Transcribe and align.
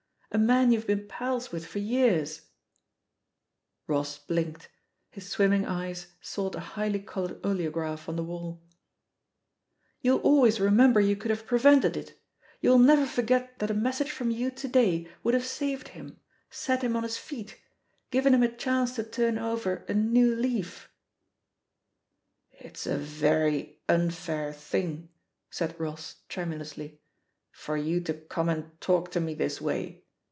A 0.33 0.37
man 0.37 0.71
you've 0.71 0.87
been 0.87 1.09
pals 1.09 1.51
with 1.51 1.65
for 1.65 1.79
years 1.79 2.39
?"..•Koss 3.85 4.17
blinked; 4.27 4.69
his 5.09 5.27
swimming 5.29 5.65
eyes 5.65 6.07
sought 6.21 6.55
a 6.55 6.61
highly 6.61 6.99
coloured 7.01 7.41
oleograph 7.45 8.07
on 8.07 8.15
the 8.15 8.23
wall. 8.23 8.63
"You'll 9.99 10.19
always 10.21 10.61
remember 10.61 11.01
you 11.01 11.17
could 11.17 11.31
have 11.31 11.45
pre 11.45 11.59
vented 11.59 11.95
itl 11.95 12.13
You'll 12.61 12.79
never 12.79 13.05
forget 13.05 13.59
that 13.59 13.69
a 13.71 13.73
message 13.73 14.09
from 14.09 14.31
you 14.31 14.51
to 14.51 14.69
day 14.69 15.09
would 15.21 15.33
have 15.33 15.45
saved 15.45 15.89
him, 15.89 16.17
set 16.49 16.81
him 16.81 16.95
on 16.95 17.03
his 17.03 17.17
feet, 17.17 17.59
given 18.09 18.33
him 18.33 18.41
a 18.43 18.47
chance 18.47 18.95
to 18.95 19.03
turn 19.03 19.37
over 19.37 19.83
a 19.89 19.93
new 19.93 20.33
leaf 20.33 20.89
1" 22.51 22.67
"It's 22.67 22.87
a 22.87 22.97
very 22.97 23.81
unfair 23.89 24.53
thing," 24.53 25.09
said 25.49 25.77
Koss 25.77 26.21
tremu 26.29 26.57
lously, 26.59 26.99
"for 27.51 27.75
you 27.75 27.99
to 27.99 28.13
come 28.13 28.47
and 28.47 28.79
talk 28.79 29.11
to 29.11 29.19
me 29.19 29.33
this 29.33 29.59
way. 29.59 30.05